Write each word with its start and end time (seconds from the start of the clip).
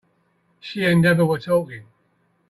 She 0.59 0.83
and 0.83 1.05
Heather 1.05 1.27
were 1.27 1.37
talking. 1.37 1.85